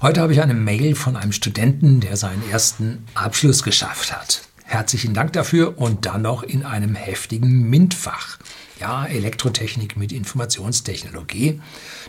Heute 0.00 0.20
habe 0.20 0.32
ich 0.32 0.40
eine 0.40 0.54
Mail 0.54 0.94
von 0.94 1.16
einem 1.16 1.32
Studenten, 1.32 1.98
der 1.98 2.16
seinen 2.16 2.48
ersten 2.48 3.04
Abschluss 3.14 3.64
geschafft 3.64 4.16
hat. 4.16 4.42
Herzlichen 4.62 5.12
Dank 5.12 5.32
dafür 5.32 5.76
und 5.76 6.06
dann 6.06 6.22
noch 6.22 6.44
in 6.44 6.64
einem 6.64 6.94
heftigen 6.94 7.68
MINT-Fach. 7.68 8.38
Ja, 8.78 9.06
Elektrotechnik 9.06 9.96
mit 9.96 10.12
Informationstechnologie. 10.12 11.60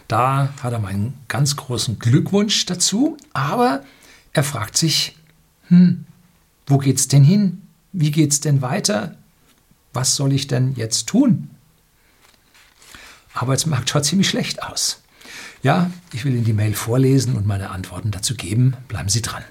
Da 0.08 0.54
hat 0.62 0.72
er 0.72 0.78
meinen 0.78 1.16
ganz 1.30 1.56
großen 1.56 1.98
Glückwunsch 1.98 2.68
dazu, 2.68 3.18
aber 3.34 3.84
er 4.34 4.44
fragt 4.44 4.78
sich, 4.78 5.18
hm, 5.70 6.06
wo 6.68 6.78
geht's 6.78 7.08
denn 7.08 7.24
hin? 7.24 7.64
Wie 7.92 8.12
geht's 8.12 8.40
denn 8.40 8.62
weiter? 8.62 9.16
Was 9.94 10.16
soll 10.16 10.32
ich 10.34 10.46
denn 10.46 10.76
jetzt 10.76 11.08
tun? 11.08 11.50
Arbeitsmarkt 13.34 13.90
schaut 13.90 14.06
ziemlich 14.06 14.30
schlecht 14.30 14.62
aus. 14.62 15.02
Ja, 15.62 15.92
ich 16.14 16.24
will 16.24 16.34
Ihnen 16.34 16.46
die 16.46 16.54
Mail 16.54 16.74
vorlesen 16.74 17.36
und 17.36 17.46
meine 17.46 17.70
Antworten 17.72 18.12
dazu 18.12 18.34
geben. 18.34 18.76
Bleiben 18.88 19.10
Sie 19.10 19.22
dran. 19.22 19.44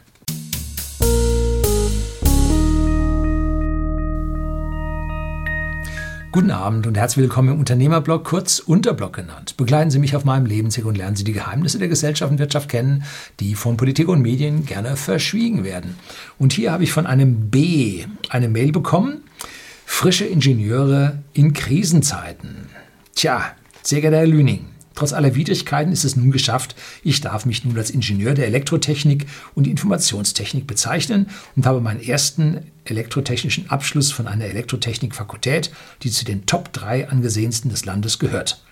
Guten 6.32 6.50
Abend 6.50 6.86
und 6.86 6.96
herzlich 6.96 7.24
willkommen 7.24 7.50
im 7.50 7.58
Unternehmerblog, 7.58 8.24
kurz 8.24 8.58
Unterblog 8.58 9.14
genannt. 9.14 9.58
Begleiten 9.58 9.90
Sie 9.90 9.98
mich 9.98 10.16
auf 10.16 10.24
meinem 10.24 10.46
Lebensweg 10.46 10.86
und 10.86 10.96
lernen 10.96 11.16
Sie 11.16 11.24
die 11.24 11.32
Geheimnisse 11.32 11.78
der 11.78 11.88
Gesellschaft 11.88 12.30
und 12.30 12.38
Wirtschaft 12.38 12.70
kennen, 12.70 13.04
die 13.40 13.54
von 13.54 13.76
Politik 13.76 14.08
und 14.08 14.22
Medien 14.22 14.64
gerne 14.64 14.96
verschwiegen 14.96 15.62
werden. 15.62 15.96
Und 16.38 16.54
hier 16.54 16.72
habe 16.72 16.84
ich 16.84 16.92
von 16.92 17.06
einem 17.06 17.50
B 17.50 18.06
eine 18.30 18.48
Mail 18.48 18.72
bekommen. 18.72 19.24
Frische 19.84 20.24
Ingenieure 20.24 21.18
in 21.34 21.52
Krisenzeiten. 21.52 22.70
Tja, 23.14 23.52
sehr 23.82 24.00
geehrter 24.00 24.18
Herr 24.18 24.26
Lüning, 24.26 24.66
Trotz 24.98 25.12
aller 25.12 25.36
Widrigkeiten 25.36 25.92
ist 25.92 26.02
es 26.02 26.16
nun 26.16 26.32
geschafft. 26.32 26.74
Ich 27.04 27.20
darf 27.20 27.46
mich 27.46 27.64
nun 27.64 27.78
als 27.78 27.90
Ingenieur 27.90 28.34
der 28.34 28.48
Elektrotechnik 28.48 29.26
und 29.54 29.68
Informationstechnik 29.68 30.66
bezeichnen 30.66 31.28
und 31.54 31.66
habe 31.66 31.80
meinen 31.80 32.00
ersten 32.00 32.66
elektrotechnischen 32.84 33.70
Abschluss 33.70 34.10
von 34.10 34.26
einer 34.26 34.46
Elektrotechnikfakultät, 34.46 35.70
die 36.02 36.10
zu 36.10 36.24
den 36.24 36.46
Top 36.46 36.72
3 36.72 37.10
angesehensten 37.10 37.70
des 37.70 37.84
Landes 37.84 38.18
gehört. 38.18 38.64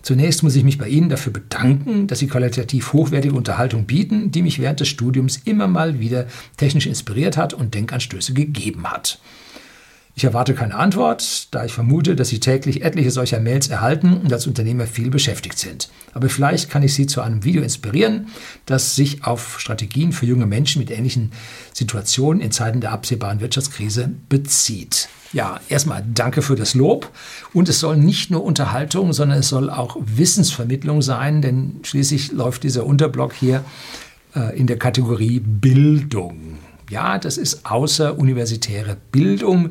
Zunächst 0.00 0.42
muss 0.42 0.56
ich 0.56 0.64
mich 0.64 0.78
bei 0.78 0.88
Ihnen 0.88 1.10
dafür 1.10 1.34
bedanken, 1.34 2.06
dass 2.06 2.20
Sie 2.20 2.28
qualitativ 2.28 2.94
hochwertige 2.94 3.34
Unterhaltung 3.34 3.84
bieten, 3.84 4.30
die 4.30 4.40
mich 4.40 4.60
während 4.60 4.80
des 4.80 4.88
Studiums 4.88 5.42
immer 5.44 5.68
mal 5.68 6.00
wieder 6.00 6.28
technisch 6.56 6.86
inspiriert 6.86 7.36
hat 7.36 7.52
und 7.52 7.74
Denkanstöße 7.74 8.32
gegeben 8.32 8.90
hat. 8.90 9.20
Ich 10.18 10.24
erwarte 10.24 10.52
keine 10.52 10.74
Antwort, 10.74 11.46
da 11.54 11.64
ich 11.64 11.72
vermute, 11.72 12.16
dass 12.16 12.26
Sie 12.26 12.40
täglich 12.40 12.82
etliche 12.82 13.12
solcher 13.12 13.38
Mails 13.38 13.68
erhalten 13.68 14.14
und 14.14 14.32
als 14.32 14.48
Unternehmer 14.48 14.88
viel 14.88 15.10
beschäftigt 15.10 15.56
sind. 15.56 15.90
Aber 16.12 16.28
vielleicht 16.28 16.70
kann 16.70 16.82
ich 16.82 16.92
Sie 16.92 17.06
zu 17.06 17.20
einem 17.20 17.44
Video 17.44 17.62
inspirieren, 17.62 18.26
das 18.66 18.96
sich 18.96 19.22
auf 19.22 19.60
Strategien 19.60 20.10
für 20.10 20.26
junge 20.26 20.46
Menschen 20.46 20.80
mit 20.80 20.90
ähnlichen 20.90 21.30
Situationen 21.72 22.42
in 22.42 22.50
Zeiten 22.50 22.80
der 22.80 22.90
absehbaren 22.90 23.38
Wirtschaftskrise 23.38 24.10
bezieht. 24.28 25.08
Ja, 25.32 25.60
erstmal 25.68 26.04
danke 26.12 26.42
für 26.42 26.56
das 26.56 26.74
Lob. 26.74 27.12
Und 27.52 27.68
es 27.68 27.78
soll 27.78 27.96
nicht 27.96 28.32
nur 28.32 28.42
Unterhaltung, 28.42 29.12
sondern 29.12 29.38
es 29.38 29.48
soll 29.48 29.70
auch 29.70 29.98
Wissensvermittlung 30.00 31.00
sein, 31.00 31.42
denn 31.42 31.76
schließlich 31.84 32.32
läuft 32.32 32.64
dieser 32.64 32.84
Unterblock 32.84 33.34
hier 33.34 33.62
äh, 34.34 34.58
in 34.58 34.66
der 34.66 34.78
Kategorie 34.80 35.38
Bildung. 35.38 36.57
Ja, 36.88 37.18
das 37.18 37.36
ist 37.36 37.66
außeruniversitäre 37.66 38.96
Bildung. 39.12 39.70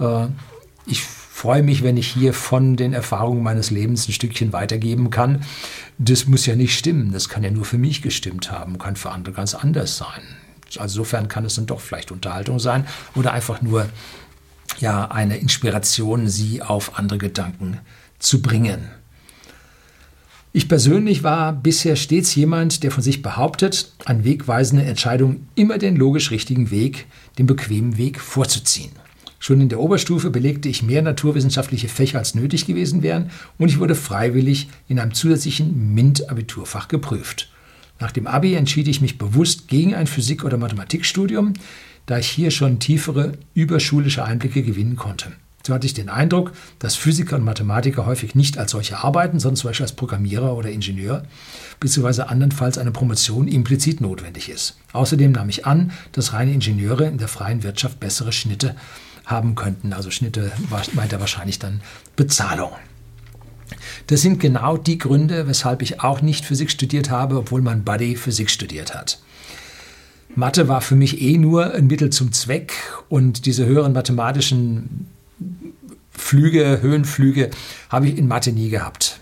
Äh, 0.00 0.26
ich 0.86 1.02
freue 1.02 1.62
mich, 1.62 1.84
wenn 1.84 1.96
ich 1.96 2.08
hier 2.08 2.34
von 2.34 2.76
den 2.76 2.92
Erfahrungen 2.92 3.42
meines 3.42 3.70
Lebens 3.70 4.08
ein 4.08 4.12
Stückchen 4.12 4.52
weitergeben 4.52 5.10
kann. 5.10 5.44
Das 5.98 6.26
muss 6.26 6.46
ja 6.46 6.56
nicht 6.56 6.76
stimmen. 6.76 7.12
Das 7.12 7.28
kann 7.28 7.44
ja 7.44 7.50
nur 7.50 7.64
für 7.64 7.78
mich 7.78 8.02
gestimmt 8.02 8.50
haben, 8.50 8.78
kann 8.78 8.96
für 8.96 9.10
andere 9.10 9.34
ganz 9.34 9.54
anders 9.54 9.96
sein. 9.96 10.22
Also 10.76 10.98
insofern 10.98 11.28
kann 11.28 11.44
es 11.44 11.54
dann 11.54 11.66
doch 11.66 11.80
vielleicht 11.80 12.10
Unterhaltung 12.10 12.58
sein 12.58 12.86
oder 13.14 13.32
einfach 13.32 13.62
nur 13.62 13.88
ja 14.80 15.06
eine 15.10 15.38
Inspiration, 15.38 16.28
sie 16.28 16.60
auf 16.60 16.98
andere 16.98 17.18
Gedanken 17.18 17.78
zu 18.18 18.42
bringen. 18.42 18.90
Ich 20.52 20.68
persönlich 20.68 21.22
war 21.22 21.52
bisher 21.52 21.94
stets 21.94 22.34
jemand, 22.34 22.82
der 22.82 22.90
von 22.90 23.02
sich 23.02 23.20
behauptet, 23.20 23.92
an 24.06 24.24
wegweisende 24.24 24.84
Entscheidungen 24.84 25.46
immer 25.54 25.76
den 25.76 25.94
logisch 25.94 26.30
richtigen 26.30 26.70
Weg, 26.70 27.06
den 27.38 27.46
bequemen 27.46 27.98
Weg 27.98 28.18
vorzuziehen. 28.18 28.92
Schon 29.38 29.60
in 29.60 29.68
der 29.68 29.78
Oberstufe 29.78 30.30
belegte 30.30 30.68
ich 30.68 30.82
mehr 30.82 31.02
naturwissenschaftliche 31.02 31.88
Fächer 31.88 32.18
als 32.18 32.34
nötig 32.34 32.66
gewesen 32.66 33.02
wären 33.02 33.30
und 33.58 33.68
ich 33.68 33.78
wurde 33.78 33.94
freiwillig 33.94 34.68
in 34.88 34.98
einem 34.98 35.14
zusätzlichen 35.14 35.94
MINT-Abiturfach 35.94 36.88
geprüft. 36.88 37.50
Nach 38.00 38.10
dem 38.10 38.26
Abi 38.26 38.54
entschied 38.54 38.88
ich 38.88 39.00
mich 39.00 39.18
bewusst 39.18 39.68
gegen 39.68 39.94
ein 39.94 40.06
Physik- 40.06 40.44
oder 40.44 40.56
Mathematikstudium, 40.56 41.52
da 42.06 42.18
ich 42.18 42.28
hier 42.28 42.50
schon 42.50 42.78
tiefere 42.78 43.32
überschulische 43.54 44.24
Einblicke 44.24 44.62
gewinnen 44.62 44.96
konnte. 44.96 45.32
So 45.68 45.74
hatte 45.74 45.86
ich 45.86 45.92
den 45.92 46.08
Eindruck, 46.08 46.52
dass 46.78 46.94
Physiker 46.94 47.36
und 47.36 47.44
Mathematiker 47.44 48.06
häufig 48.06 48.34
nicht 48.34 48.56
als 48.56 48.70
solche 48.70 49.04
arbeiten, 49.04 49.38
sondern 49.38 49.56
zum 49.56 49.68
Beispiel 49.68 49.84
als 49.84 49.92
Programmierer 49.92 50.56
oder 50.56 50.70
Ingenieur, 50.70 51.24
beziehungsweise 51.78 52.30
andernfalls 52.30 52.78
eine 52.78 52.90
Promotion 52.90 53.46
implizit 53.46 54.00
notwendig 54.00 54.48
ist. 54.48 54.78
Außerdem 54.94 55.32
nahm 55.32 55.50
ich 55.50 55.66
an, 55.66 55.92
dass 56.12 56.32
reine 56.32 56.54
Ingenieure 56.54 57.04
in 57.04 57.18
der 57.18 57.28
freien 57.28 57.64
Wirtschaft 57.64 58.00
bessere 58.00 58.32
Schnitte 58.32 58.76
haben 59.26 59.56
könnten. 59.56 59.92
Also 59.92 60.10
Schnitte 60.10 60.52
meint 60.94 61.12
er 61.12 61.20
wahrscheinlich 61.20 61.58
dann 61.58 61.82
Bezahlung. 62.16 62.70
Das 64.06 64.22
sind 64.22 64.40
genau 64.40 64.78
die 64.78 64.96
Gründe, 64.96 65.48
weshalb 65.48 65.82
ich 65.82 66.00
auch 66.00 66.22
nicht 66.22 66.46
Physik 66.46 66.70
studiert 66.70 67.10
habe, 67.10 67.36
obwohl 67.36 67.60
mein 67.60 67.84
Buddy 67.84 68.16
Physik 68.16 68.48
studiert 68.48 68.94
hat. 68.94 69.18
Mathe 70.34 70.68
war 70.68 70.80
für 70.80 70.96
mich 70.96 71.20
eh 71.20 71.36
nur 71.36 71.74
ein 71.74 71.88
Mittel 71.88 72.08
zum 72.08 72.32
Zweck 72.32 72.72
und 73.10 73.44
diese 73.44 73.66
höheren 73.66 73.92
mathematischen 73.92 75.08
Flüge, 76.18 76.80
Höhenflüge 76.82 77.50
habe 77.88 78.08
ich 78.08 78.18
in 78.18 78.28
Mathe 78.28 78.52
nie 78.52 78.68
gehabt. 78.68 79.20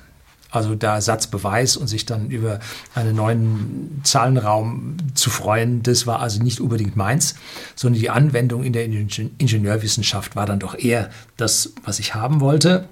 Also 0.51 0.75
da 0.75 1.01
Satzbeweis 1.01 1.77
und 1.77 1.89
sich 1.89 2.07
dann 2.07 2.31
über 2.31 2.61
einen 2.95 3.17
neuen 3.17 4.01
Zahlenraum 4.05 4.97
zu 5.15 5.29
freuen, 5.29 5.83
das 5.83 6.07
war 6.07 6.21
also 6.21 6.43
nicht 6.43 6.61
unbedingt 6.61 6.97
meins, 6.97 7.35
sondern 7.75 8.01
die 8.01 8.11
Anwendung 8.11 8.65
in 8.65 8.73
der 8.73 8.87
Ingenieurwissenschaft 8.87 10.35
war 10.35 10.47
dann 10.47 10.61
doch 10.61 10.79
eher 10.79 11.11
das, 11.37 11.75
was 11.85 11.99
ich 11.99 12.15
haben 12.15 12.41
wollte. 12.41 12.89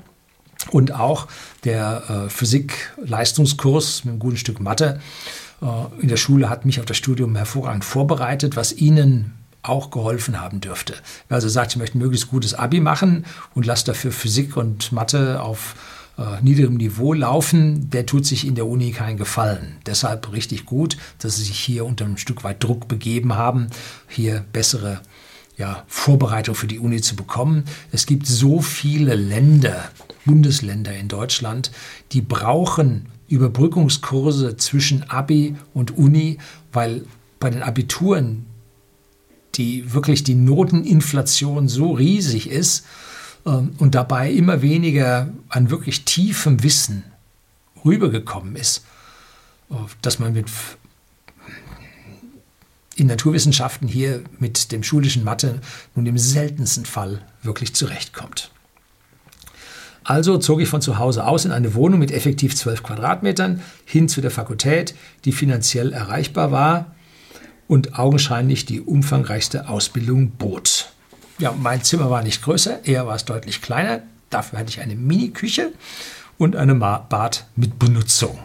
Und 0.71 0.93
auch 0.93 1.29
der 1.65 2.27
äh, 2.27 2.31
Physik-Leistungskurs 2.31 4.05
mit 4.05 4.13
einem 4.13 4.19
guten 4.19 4.37
Stück 4.37 4.61
Mathe 4.61 5.01
äh, 5.63 6.03
in 6.03 6.09
der 6.09 6.17
Schule 6.17 6.49
hat 6.49 6.65
mich 6.65 6.81
auf 6.81 6.87
das 6.87 6.97
Studium 6.97 7.37
hervorragend 7.37 7.85
vorbereitet, 7.85 8.57
was 8.57 8.73
Ihnen 8.73 9.33
auch 9.65 9.91
geholfen 9.91 10.41
haben 10.41 10.61
dürfte. 10.61 10.95
Wer 11.29 11.37
also 11.37 11.49
sagt, 11.49 11.73
ich 11.73 11.77
möchte 11.77 11.99
ein 11.99 12.03
möglichst 12.03 12.29
gutes 12.29 12.55
Abi 12.55 12.81
machen 12.81 13.25
und 13.55 13.67
lasse 13.67 13.87
dafür 13.87 14.13
Physik 14.13 14.57
und 14.57 14.93
Mathe 14.93 15.41
auf 15.41 15.75
äh, 16.17 16.41
niederem 16.43 16.77
Niveau 16.77 17.13
laufen, 17.13 17.91
der 17.91 18.07
tut 18.07 18.27
sich 18.27 18.47
in 18.47 18.55
der 18.55 18.67
Uni 18.67 18.93
keinen 18.93 19.17
Gefallen. 19.17 19.77
Deshalb 19.87 20.33
richtig 20.33 20.65
gut, 20.65 20.97
dass 21.19 21.37
sie 21.37 21.45
sich 21.45 21.59
hier 21.59 21.85
unter 21.85 22.05
ein 22.05 22.19
Stück 22.19 22.45
weit 22.45 22.63
Druck 22.63 22.89
begeben 22.89 23.35
haben, 23.35 23.69
hier 24.09 24.45
bessere 24.53 25.01
ja, 25.57 25.85
Vorbereitung 25.87 26.55
für 26.55 26.67
die 26.67 26.79
Uni 26.79 27.01
zu 27.01 27.17
bekommen. 27.17 27.65
Es 27.93 28.07
gibt 28.07 28.27
so 28.27 28.61
viele 28.61 29.15
Länder, 29.15 29.85
Bundesländer 30.25 30.95
in 30.95 31.09
Deutschland, 31.09 31.71
die 32.13 32.21
brauchen 32.21 33.07
Überbrückungskurse 33.29 34.57
zwischen 34.57 35.09
Abi 35.11 35.57
und 35.73 35.97
Uni, 35.97 36.39
weil 36.73 37.05
bei 37.41 37.51
den 37.51 37.63
Abituren 37.63 38.47
die 39.57 39.93
wirklich 39.93 40.25
die 40.25 40.35
Noteninflation 40.35 41.69
so 41.69 41.93
riesig 41.93 42.51
ist, 42.51 42.85
ähm, 43.47 43.73
und 43.79 43.95
dabei 43.95 44.31
immer 44.31 44.63
weniger 44.63 45.29
an 45.49 45.71
wirklich 45.71 46.05
tiefem 46.05 46.63
Wissen 46.63 47.05
rübergekommen 47.85 48.57
ist, 48.57 48.85
äh, 49.71 49.75
dass 50.03 50.19
man 50.19 50.33
mit 50.33 50.47
in 52.97 53.09
Naturwissenschaften 53.09 53.89
hier 53.89 54.23
mit 54.39 54.71
dem 54.71 54.85
schulischen 54.85 55.25
Mathe 55.25 55.61
nun 55.97 56.07
im 56.07 56.17
seltensten 56.17 56.87
Fall 56.87 57.23
wirklich 57.43 57.75
zurechtkommt. 57.75 58.53
Also 60.05 60.39
zog 60.39 60.61
ich 60.61 60.69
von 60.69 60.81
zu 60.81 60.99
Hause 60.99 61.27
aus 61.27 61.45
in 61.45 61.51
eine 61.51 61.75
Wohnung 61.75 61.99
mit 61.99 62.13
effektiv 62.13 62.55
12 62.55 62.83
Quadratmetern 62.85 63.63
hin 63.85 64.09
zu 64.09 64.21
der 64.21 64.31
Fakultät, 64.31 64.95
die 65.25 65.33
finanziell 65.33 65.93
erreichbar 65.93 66.53
war 66.53 66.94
und 67.69 67.99
augenscheinlich 67.99 68.67
die 68.67 68.81
umfangreichste 68.81 69.69
Ausbildung 69.69 70.31
bot. 70.31 70.93
Ja, 71.39 71.53
mein 71.53 71.83
Zimmer 71.83 72.11
war 72.11 72.23
nicht 72.23 72.43
größer, 72.43 72.85
eher 72.85 73.07
war 73.07 73.17
es 73.17 73.25
deutlich 73.25 73.63
kleiner. 73.63 74.03
Dafür 74.31 74.59
hatte 74.59 74.71
ich 74.71 74.81
eine 74.81 74.95
Mini-Küche 74.95 75.73
und 76.39 76.57
eine 76.57 76.75
Bad 76.75 77.47
mit 77.57 77.79
Benutzung. 77.79 78.39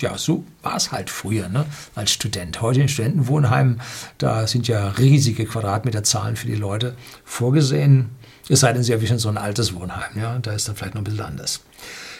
Ja, 0.00 0.16
so 0.16 0.44
war 0.62 0.76
es 0.76 0.92
halt 0.92 1.10
früher 1.10 1.48
ne? 1.48 1.66
als 1.96 2.12
Student. 2.12 2.60
Heute 2.60 2.82
in 2.82 2.88
Studentenwohnheimen, 2.88 3.80
da 4.18 4.46
sind 4.46 4.68
ja 4.68 4.90
riesige 4.90 5.44
Quadratmeterzahlen 5.44 6.36
für 6.36 6.46
die 6.46 6.54
Leute 6.54 6.94
vorgesehen. 7.24 8.10
Es 8.48 8.60
sei 8.60 8.72
denn, 8.72 8.84
sie 8.84 9.06
schon 9.06 9.18
so 9.18 9.28
ein 9.28 9.38
altes 9.38 9.74
Wohnheim, 9.74 10.16
ja, 10.16 10.38
da 10.38 10.52
ist 10.52 10.68
dann 10.68 10.76
vielleicht 10.76 10.94
noch 10.94 11.00
ein 11.00 11.04
bisschen 11.04 11.24
anders. 11.24 11.62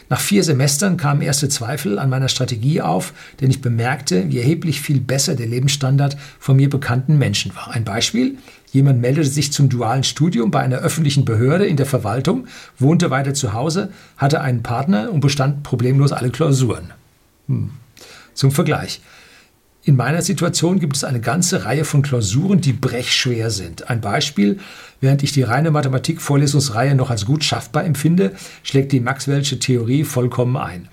Nach 0.08 0.20
vier 0.20 0.44
Semestern 0.44 0.96
kamen 0.96 1.20
erste 1.20 1.48
Zweifel 1.48 1.98
an 1.98 2.10
meiner 2.10 2.28
Strategie 2.28 2.80
auf, 2.80 3.12
denn 3.40 3.50
ich 3.50 3.60
bemerkte, 3.60 4.30
wie 4.30 4.38
erheblich 4.38 4.80
viel 4.80 5.00
besser 5.00 5.34
der 5.34 5.46
Lebensstandard 5.46 6.16
von 6.38 6.56
mir 6.56 6.70
bekannten 6.70 7.18
Menschen 7.18 7.54
war. 7.56 7.72
Ein 7.72 7.84
Beispiel, 7.84 8.38
jemand 8.72 9.00
meldete 9.00 9.28
sich 9.28 9.52
zum 9.52 9.68
dualen 9.68 10.04
Studium 10.04 10.50
bei 10.50 10.60
einer 10.60 10.78
öffentlichen 10.78 11.24
Behörde 11.24 11.66
in 11.66 11.76
der 11.76 11.86
Verwaltung, 11.86 12.46
wohnte 12.78 13.10
weiter 13.10 13.34
zu 13.34 13.52
Hause, 13.52 13.90
hatte 14.16 14.40
einen 14.40 14.62
Partner 14.62 15.10
und 15.12 15.20
bestand 15.20 15.64
problemlos 15.64 16.12
alle 16.12 16.30
Klausuren. 16.30 16.92
Hm. 17.48 17.70
Zum 18.34 18.52
Vergleich. 18.52 19.00
In 19.86 19.94
meiner 19.94 20.20
Situation 20.20 20.80
gibt 20.80 20.96
es 20.96 21.04
eine 21.04 21.20
ganze 21.20 21.64
Reihe 21.64 21.84
von 21.84 22.02
Klausuren, 22.02 22.60
die 22.60 22.72
brechschwer 22.72 23.52
sind. 23.52 23.88
Ein 23.88 24.00
Beispiel, 24.00 24.58
während 25.00 25.22
ich 25.22 25.30
die 25.30 25.44
reine 25.44 25.70
Mathematik-Vorlesungsreihe 25.70 26.96
noch 26.96 27.08
als 27.08 27.24
gut 27.24 27.44
schaffbar 27.44 27.84
empfinde, 27.84 28.32
schlägt 28.64 28.90
die 28.90 29.00
Maxwell'sche 29.00 29.60
Theorie 29.60 30.02
vollkommen 30.02 30.56
ein. 30.56 30.88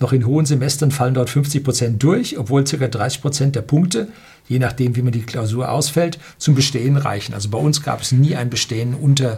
Noch 0.00 0.14
in 0.14 0.24
hohen 0.24 0.46
Semestern 0.46 0.90
fallen 0.90 1.12
dort 1.12 1.28
50 1.28 1.62
Prozent 1.62 2.02
durch, 2.02 2.38
obwohl 2.38 2.64
ca. 2.64 2.88
30 2.88 3.20
Prozent 3.20 3.54
der 3.54 3.60
Punkte, 3.60 4.08
je 4.48 4.58
nachdem 4.58 4.96
wie 4.96 5.02
man 5.02 5.12
die 5.12 5.24
Klausur 5.24 5.70
ausfällt, 5.70 6.18
zum 6.38 6.54
Bestehen 6.54 6.96
reichen. 6.96 7.34
Also 7.34 7.50
bei 7.50 7.58
uns 7.58 7.82
gab 7.82 8.00
es 8.00 8.12
nie 8.12 8.34
ein 8.34 8.48
Bestehen 8.48 8.94
unter, 8.94 9.36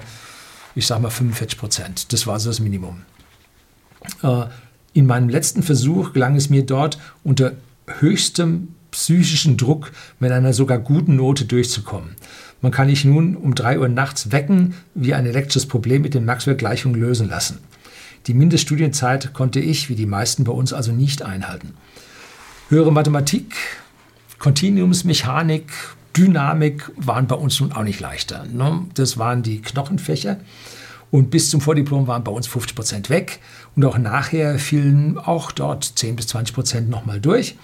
ich 0.77 0.87
sage 0.87 1.03
mal, 1.03 1.11
45 1.11 1.59
Prozent. 1.59 2.13
Das 2.13 2.29
war 2.29 2.39
so 2.39 2.49
das 2.49 2.61
Minimum. 2.61 3.03
Äh, 4.23 4.45
in 4.93 5.07
meinem 5.07 5.29
letzten 5.29 5.65
Versuch 5.65 6.13
gelang 6.13 6.37
es 6.37 6.49
mir 6.49 6.65
dort 6.65 6.97
unter 7.25 7.55
höchstem 7.99 8.69
psychischen 8.91 9.57
Druck 9.57 9.93
mit 10.19 10.33
einer 10.33 10.53
sogar 10.53 10.79
guten 10.79 11.17
Note 11.17 11.45
durchzukommen. 11.45 12.17
Man 12.61 12.73
kann 12.73 12.89
dich 12.89 13.05
nun 13.05 13.37
um 13.37 13.55
3 13.55 13.79
Uhr 13.79 13.89
nachts 13.89 14.33
wecken, 14.33 14.75
wie 14.95 15.15
ein 15.15 15.27
elektrisches 15.27 15.67
Problem 15.67 16.03
mit 16.03 16.15
den 16.15 16.25
Maxwell-Gleichungen 16.25 17.01
lösen 17.01 17.29
lassen. 17.29 17.59
Die 18.27 18.35
Mindeststudienzeit 18.35 19.33
konnte 19.33 19.61
ich, 19.61 19.89
wie 19.89 19.95
die 19.95 20.07
meisten 20.07 20.45
bei 20.45 20.53
uns, 20.53 20.73
also 20.73 20.93
nicht 20.93 21.23
einhalten. 21.23 21.75
Höhere 22.69 22.93
Mathematik, 22.93 23.55
Kontinuumsmechanik, 24.39 25.73
Dynamik 26.17 26.91
waren 26.97 27.27
bei 27.27 27.37
uns 27.37 27.61
nun 27.61 27.73
auch 27.73 27.83
nicht 27.83 28.01
leichter. 28.01 28.45
Ne? 28.53 28.85
Das 28.95 29.17
waren 29.17 29.43
die 29.43 29.63
Knochenfächer. 29.63 30.39
Und 31.11 31.31
bis 31.31 31.51
zum 31.51 31.61
Vordiplom 31.61 32.07
waren 32.07 32.23
bei 32.23 32.31
uns 32.31 32.47
50 32.47 32.77
Prozent 32.77 33.11
weg. 33.11 33.41
Und 33.75 33.85
auch 33.85 33.99
nachher 33.99 34.59
fielen 34.59 35.19
auch 35.19 35.51
dort 35.51 35.85
10 35.85 36.17
bis 36.17 36.27
20 36.29 36.55
Prozent 36.55 36.91
nochmal 36.91 37.21
durch 37.21 37.57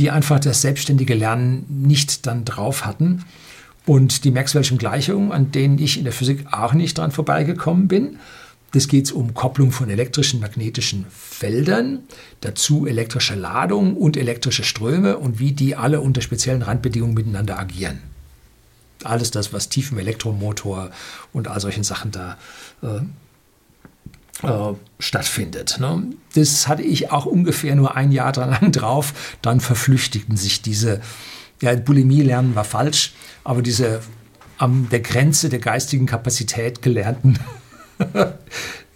die 0.00 0.10
einfach 0.10 0.40
das 0.40 0.62
selbstständige 0.62 1.14
Lernen 1.14 1.66
nicht 1.68 2.26
dann 2.26 2.44
drauf 2.44 2.86
hatten. 2.86 3.24
Und 3.86 4.24
die 4.24 4.32
Maxwell'schen 4.32 4.78
Gleichungen, 4.78 5.30
an 5.30 5.52
denen 5.52 5.78
ich 5.78 5.98
in 5.98 6.04
der 6.04 6.12
Physik 6.12 6.46
auch 6.52 6.72
nicht 6.72 6.98
dran 6.98 7.12
vorbeigekommen 7.12 7.86
bin, 7.86 8.18
das 8.72 8.88
geht 8.88 9.12
um 9.12 9.34
Kopplung 9.34 9.72
von 9.72 9.90
elektrischen, 9.90 10.40
magnetischen 10.40 11.04
Feldern, 11.10 12.00
dazu 12.40 12.86
elektrische 12.86 13.34
Ladung 13.34 13.96
und 13.96 14.16
elektrische 14.16 14.64
Ströme 14.64 15.18
und 15.18 15.38
wie 15.38 15.52
die 15.52 15.76
alle 15.76 16.00
unter 16.00 16.22
speziellen 16.22 16.62
Randbedingungen 16.62 17.14
miteinander 17.14 17.58
agieren. 17.58 17.98
Alles 19.02 19.30
das, 19.30 19.52
was 19.52 19.68
tief 19.68 19.92
im 19.92 19.98
Elektromotor 19.98 20.90
und 21.32 21.48
all 21.48 21.60
solchen 21.60 21.84
Sachen 21.84 22.10
da 22.10 22.38
äh, 22.82 23.00
äh, 24.42 24.74
stattfindet. 24.98 25.78
Ne? 25.80 26.10
Das 26.34 26.68
hatte 26.68 26.82
ich 26.82 27.10
auch 27.10 27.26
ungefähr 27.26 27.74
nur 27.74 27.96
ein 27.96 28.12
Jahr 28.12 28.34
lang 28.36 28.72
drauf. 28.72 29.12
Dann 29.42 29.60
verflüchtigten 29.60 30.36
sich 30.36 30.62
diese, 30.62 31.00
ja, 31.60 31.74
Bulimie 31.76 32.22
lernen 32.22 32.54
war 32.54 32.64
falsch, 32.64 33.12
aber 33.44 33.62
diese 33.62 34.00
an 34.58 34.88
der 34.90 35.00
Grenze 35.00 35.48
der 35.48 35.58
geistigen 35.58 36.06
Kapazität 36.06 36.82
gelernten 36.82 37.38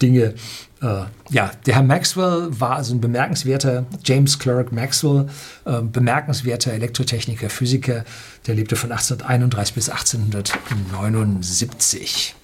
Dinge. 0.03 0.35
Äh, 0.83 1.05
ja, 1.31 1.53
der 1.65 1.77
Herr 1.77 1.83
Maxwell 1.83 2.49
war 2.51 2.77
also 2.77 2.95
ein 2.95 3.01
bemerkenswerter, 3.01 3.87
James 4.05 4.39
Clerk 4.39 4.73
Maxwell, 4.73 5.31
äh, 5.65 5.81
bemerkenswerter 5.81 6.73
Elektrotechniker, 6.73 7.49
Physiker, 7.49 8.05
der 8.47 8.57
lebte 8.57 8.77
von 8.77 8.93
1831 8.93 9.75
bis 9.75 9.89
1879. 9.89 12.35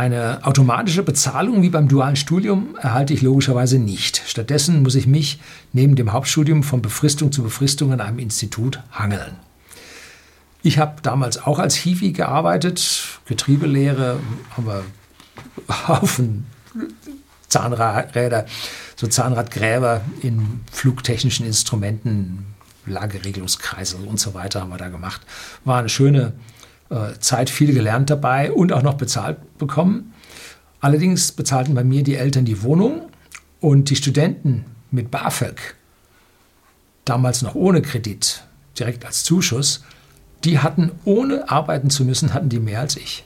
Eine 0.00 0.46
automatische 0.46 1.02
Bezahlung 1.02 1.60
wie 1.60 1.68
beim 1.68 1.86
dualen 1.86 2.16
Studium 2.16 2.74
erhalte 2.80 3.12
ich 3.12 3.20
logischerweise 3.20 3.78
nicht. 3.78 4.22
Stattdessen 4.26 4.82
muss 4.82 4.94
ich 4.94 5.06
mich 5.06 5.40
neben 5.74 5.94
dem 5.94 6.14
Hauptstudium 6.14 6.62
von 6.62 6.80
Befristung 6.80 7.32
zu 7.32 7.42
Befristung 7.42 7.92
an 7.92 8.00
einem 8.00 8.18
Institut 8.18 8.80
hangeln. 8.92 9.36
Ich 10.62 10.78
habe 10.78 11.02
damals 11.02 11.44
auch 11.44 11.58
als 11.58 11.74
Hiwi 11.74 12.12
gearbeitet, 12.12 13.20
Getriebelehre, 13.26 14.18
aber 14.56 14.84
Haufen 15.88 16.46
Zahnräder, 17.48 18.46
so 18.96 19.06
Zahnradgräber 19.06 20.00
in 20.22 20.60
flugtechnischen 20.72 21.44
Instrumenten, 21.44 22.46
Lageregelungskreise 22.86 23.98
und 23.98 24.18
so 24.18 24.32
weiter 24.32 24.62
haben 24.62 24.70
wir 24.70 24.78
da 24.78 24.88
gemacht. 24.88 25.20
War 25.66 25.78
eine 25.78 25.90
schöne 25.90 26.32
Zeit 27.20 27.50
viel 27.50 27.72
gelernt 27.72 28.10
dabei 28.10 28.52
und 28.52 28.72
auch 28.72 28.82
noch 28.82 28.94
bezahlt 28.94 29.58
bekommen. 29.58 30.12
Allerdings 30.80 31.32
bezahlten 31.32 31.74
bei 31.74 31.84
mir 31.84 32.02
die 32.02 32.16
Eltern 32.16 32.44
die 32.44 32.62
Wohnung 32.62 33.10
und 33.60 33.90
die 33.90 33.96
Studenten 33.96 34.64
mit 34.90 35.10
BAföG, 35.10 35.76
damals 37.04 37.42
noch 37.42 37.54
ohne 37.54 37.82
Kredit, 37.82 38.42
direkt 38.78 39.04
als 39.04 39.24
Zuschuss, 39.24 39.84
die 40.44 40.58
hatten, 40.58 40.90
ohne 41.04 41.50
arbeiten 41.50 41.90
zu 41.90 42.04
müssen, 42.04 42.32
hatten 42.32 42.48
die 42.48 42.58
mehr 42.58 42.80
als 42.80 42.96
ich. 42.96 43.24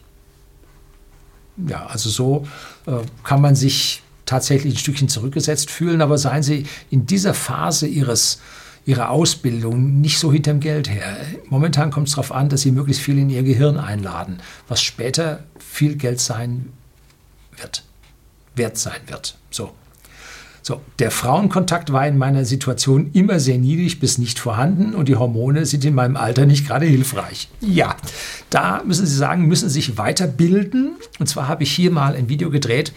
Ja, 1.69 1.87
also 1.87 2.11
so 2.11 2.47
äh, 2.87 2.99
kann 3.23 3.41
man 3.41 3.55
sich 3.55 4.03
tatsächlich 4.27 4.75
ein 4.75 4.79
Stückchen 4.79 5.09
zurückgesetzt 5.09 5.71
fühlen, 5.71 6.03
aber 6.03 6.19
seien 6.19 6.43
Sie 6.43 6.67
in 6.91 7.07
dieser 7.07 7.35
Phase 7.35 7.87
Ihres 7.87 8.41
ihre 8.87 9.09
Ausbildung 9.09 10.01
nicht 10.01 10.19
so 10.19 10.33
hinterm 10.33 10.61
Geld 10.61 10.91
her. 10.91 11.17
Momentan 11.49 11.91
kommt 11.91 12.09
es 12.09 12.15
darauf 12.15 12.33
an, 12.33 12.49
dass 12.49 12.63
sie 12.63 12.73
möglichst 12.73 13.03
viel 13.03 13.19
in 13.19 13.31
ihr 13.31 13.43
Gehirn 13.43 13.79
einladen, 13.79 14.41
was 14.69 14.83
später 14.83 15.45
viel 15.59 15.97
Geld 15.97 16.21
sein 16.21 16.73
wird, 17.57 17.85
wert 18.55 18.77
sein 18.77 19.01
wird. 19.07 19.37
So. 19.51 19.73
So, 20.67 20.81
der 20.99 21.11
Frauenkontakt 21.11 21.93
war 21.93 22.09
in 22.09 22.17
meiner 22.17 22.47
Situation 22.47 23.11
immer 23.13 23.39
sehr 23.39 23.59
niedrig 23.59 24.01
bis 24.01 24.17
nicht 24.17 24.39
vorhanden 24.39 24.95
und 24.95 25.09
die 25.09 25.17
Hormone 25.17 25.67
sind 25.67 25.85
in 25.85 25.95
meinem 25.95 26.17
Alter 26.17 26.47
nicht 26.47 26.67
gerade 26.67 26.87
hilfreich. 26.87 27.51
Ja, 27.61 27.97
da 28.49 28.83
müssen 28.83 29.05
Sie 29.05 29.15
sagen, 29.15 29.45
müssen 29.45 29.69
Sie 29.69 29.75
sich 29.75 29.99
weiterbilden. 29.99 30.93
Und 31.19 31.27
zwar 31.27 31.49
habe 31.49 31.65
ich 31.65 31.71
hier 31.71 31.91
mal 31.91 32.15
ein 32.15 32.31
Video 32.31 32.49
gedreht 32.49 32.95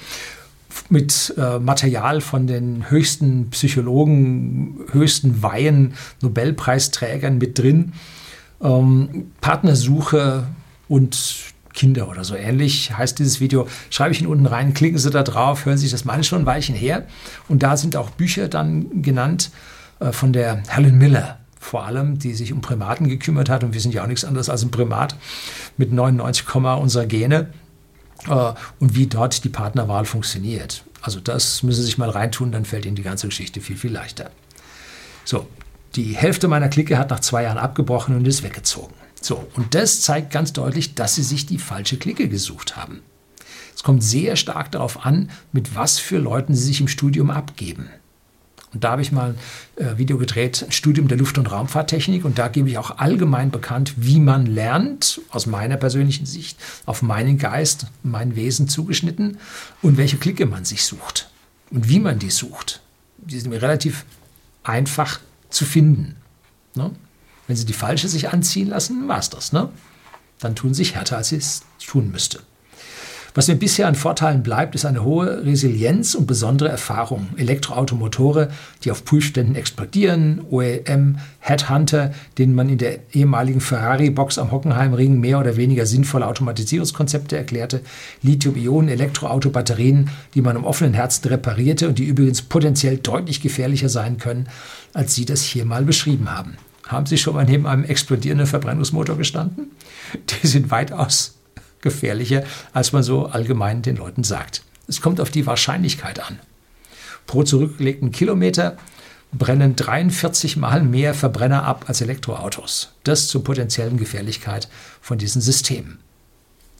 mit 0.89 1.33
äh, 1.37 1.59
Material 1.59 2.21
von 2.21 2.47
den 2.47 2.89
höchsten 2.89 3.49
Psychologen, 3.49 4.79
höchsten 4.91 5.43
Weihen, 5.43 5.93
Nobelpreisträgern 6.21 7.37
mit 7.37 7.59
drin. 7.59 7.93
Ähm, 8.61 9.31
Partnersuche 9.41 10.47
und 10.87 11.35
Kinder 11.73 12.09
oder 12.09 12.23
so 12.23 12.35
ähnlich 12.35 12.97
heißt 12.97 13.19
dieses 13.19 13.39
Video. 13.39 13.67
Schreibe 13.91 14.11
ich 14.11 14.21
ihn 14.21 14.27
unten 14.27 14.47
rein, 14.47 14.73
klicken 14.73 14.97
Sie 14.97 15.11
da 15.11 15.23
drauf, 15.23 15.65
hören 15.65 15.77
Sie 15.77 15.83
sich 15.83 15.91
das 15.91 16.05
mal 16.05 16.23
schon 16.23 16.39
ein 16.39 16.45
Weilchen 16.45 16.75
her. 16.75 17.05
Und 17.47 17.61
da 17.63 17.77
sind 17.77 17.95
auch 17.95 18.09
Bücher 18.09 18.47
dann 18.47 19.03
genannt 19.03 19.51
äh, 19.99 20.11
von 20.11 20.33
der 20.33 20.63
Helen 20.67 20.97
Miller 20.97 21.37
vor 21.59 21.85
allem, 21.85 22.17
die 22.17 22.33
sich 22.33 22.53
um 22.53 22.61
Primaten 22.61 23.09
gekümmert 23.09 23.49
hat. 23.49 23.63
Und 23.63 23.73
wir 23.73 23.81
sind 23.81 23.93
ja 23.93 24.03
auch 24.03 24.07
nichts 24.07 24.25
anderes 24.25 24.49
als 24.49 24.63
ein 24.63 24.71
Primat 24.71 25.15
mit 25.77 25.91
99, 25.91 26.55
unserer 26.55 27.05
Gene. 27.05 27.49
Äh, 28.27 28.53
und 28.79 28.95
wie 28.95 29.07
dort 29.07 29.43
die 29.43 29.49
Partnerwahl 29.49 30.05
funktioniert. 30.05 30.83
Also 31.01 31.19
das 31.19 31.63
müssen 31.63 31.81
Sie 31.81 31.85
sich 31.85 31.97
mal 31.97 32.09
reintun, 32.09 32.51
dann 32.51 32.65
fällt 32.65 32.85
Ihnen 32.85 32.95
die 32.95 33.03
ganze 33.03 33.27
Geschichte 33.27 33.61
viel, 33.61 33.77
viel 33.77 33.91
leichter. 33.91 34.31
So, 35.23 35.47
die 35.95 36.15
Hälfte 36.15 36.47
meiner 36.47 36.69
Clique 36.69 36.97
hat 36.97 37.09
nach 37.09 37.19
zwei 37.19 37.43
Jahren 37.43 37.57
abgebrochen 37.57 38.15
und 38.15 38.27
ist 38.27 38.43
weggezogen. 38.43 38.93
So, 39.21 39.47
und 39.55 39.73
das 39.73 40.01
zeigt 40.01 40.31
ganz 40.31 40.53
deutlich, 40.53 40.95
dass 40.95 41.15
sie 41.15 41.23
sich 41.23 41.45
die 41.45 41.57
falsche 41.57 41.97
Clique 41.97 42.29
gesucht 42.29 42.77
haben. 42.77 43.01
Es 43.75 43.83
kommt 43.83 44.03
sehr 44.03 44.35
stark 44.35 44.71
darauf 44.71 45.05
an, 45.05 45.29
mit 45.51 45.75
was 45.75 45.99
für 45.99 46.17
Leuten 46.17 46.55
sie 46.55 46.65
sich 46.65 46.81
im 46.81 46.87
Studium 46.87 47.29
abgeben. 47.29 47.89
Und 48.77 48.83
da 48.83 48.91
habe 48.91 49.01
ich 49.01 49.11
mal 49.11 49.33
ein 49.79 49.83
äh, 49.83 49.97
Video 49.97 50.19
gedreht, 50.19 50.63
ein 50.63 50.71
Studium 50.71 51.07
der 51.07 51.17
Luft- 51.17 51.39
und 51.39 51.51
Raumfahrttechnik. 51.51 52.23
Und 52.25 52.37
da 52.37 52.47
gebe 52.47 52.69
ich 52.69 52.77
auch 52.77 52.99
allgemein 52.99 53.49
bekannt, 53.49 53.95
wie 53.97 54.19
man 54.19 54.45
lernt, 54.45 55.19
aus 55.31 55.47
meiner 55.47 55.77
persönlichen 55.77 56.27
Sicht, 56.27 56.59
auf 56.85 57.01
meinen 57.01 57.39
Geist, 57.39 57.87
mein 58.03 58.35
Wesen 58.35 58.69
zugeschnitten 58.69 59.39
und 59.81 59.97
welche 59.97 60.17
Clique 60.17 60.45
man 60.45 60.63
sich 60.63 60.83
sucht 60.83 61.27
und 61.71 61.89
wie 61.89 61.99
man 61.99 62.19
die 62.19 62.29
sucht. 62.29 62.83
Die 63.17 63.39
sind 63.39 63.49
mir 63.49 63.63
relativ 63.63 64.05
einfach 64.61 65.21
zu 65.49 65.65
finden. 65.65 66.17
Ne? 66.75 66.91
Wenn 67.47 67.55
Sie 67.55 67.65
die 67.65 67.73
falsche 67.73 68.09
sich 68.09 68.29
anziehen 68.29 68.67
lassen, 68.67 69.07
war 69.07 69.17
es 69.17 69.31
das. 69.31 69.53
Ne? 69.53 69.69
Dann 70.37 70.55
tun 70.55 70.75
Sie 70.75 70.83
sich 70.83 70.93
härter, 70.93 71.17
als 71.17 71.29
Sie 71.29 71.37
es 71.37 71.63
tun 71.83 72.11
müsste. 72.11 72.41
Was 73.37 73.47
mir 73.47 73.55
bisher 73.55 73.87
an 73.87 73.93
Vorteilen 73.93 74.41
bleibt, 74.41 74.73
ist 74.73 74.83
eine 74.83 75.03
hohe 75.03 75.45
Resilienz 75.45 76.15
und 76.15 76.25
besondere 76.25 76.69
Erfahrung. 76.69 77.27
Elektroautomotore, 77.37 78.49
die 78.83 78.89
auf 78.89 79.05
Prüfständen 79.05 79.53
explodieren, 79.53 80.41
OEM, 80.49 81.19
Headhunter, 81.37 82.15
denen 82.39 82.55
man 82.55 82.67
in 82.67 82.79
der 82.79 82.97
ehemaligen 83.13 83.61
Ferrari-Box 83.61 84.39
am 84.39 84.49
Hockenheimring 84.49 85.19
mehr 85.19 85.39
oder 85.39 85.55
weniger 85.55 85.85
sinnvolle 85.85 86.25
Automatisierungskonzepte 86.25 87.37
erklärte, 87.37 87.81
Lithium-Ionen-Elektroautobatterien, 88.23 90.09
die 90.33 90.41
man 90.41 90.55
im 90.55 90.65
offenen 90.65 90.95
Herzen 90.95 91.27
reparierte 91.27 91.89
und 91.89 91.99
die 91.99 92.05
übrigens 92.05 92.41
potenziell 92.41 92.97
deutlich 92.97 93.39
gefährlicher 93.39 93.89
sein 93.89 94.17
können, 94.17 94.47
als 94.95 95.13
Sie 95.13 95.25
das 95.25 95.43
hier 95.43 95.65
mal 95.65 95.83
beschrieben 95.85 96.35
haben. 96.35 96.57
Haben 96.87 97.05
Sie 97.05 97.19
schon 97.19 97.35
mal 97.35 97.45
neben 97.45 97.67
einem 97.67 97.83
explodierenden 97.83 98.47
Verbrennungsmotor 98.47 99.15
gestanden? 99.15 99.67
Die 100.41 100.47
sind 100.47 100.71
weitaus 100.71 101.37
gefährlicher, 101.81 102.43
als 102.73 102.91
man 102.91 103.03
so 103.03 103.27
allgemein 103.27 103.81
den 103.81 103.97
Leuten 103.97 104.23
sagt. 104.23 104.63
Es 104.87 105.01
kommt 105.01 105.19
auf 105.19 105.31
die 105.31 105.45
Wahrscheinlichkeit 105.45 106.19
an. 106.19 106.39
Pro 107.25 107.43
zurückgelegten 107.43 108.11
Kilometer 108.11 108.77
brennen 109.33 109.75
43 109.75 110.57
Mal 110.57 110.81
mehr 110.81 111.13
Verbrenner 111.13 111.63
ab 111.63 111.85
als 111.87 112.01
Elektroautos. 112.01 112.93
Das 113.03 113.27
zur 113.27 113.43
potenziellen 113.43 113.97
Gefährlichkeit 113.97 114.69
von 115.01 115.17
diesen 115.17 115.41
Systemen. 115.41 115.99